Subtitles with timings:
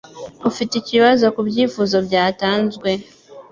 [0.49, 2.89] Ufite ikibazo kubyifuzo byatanzwe?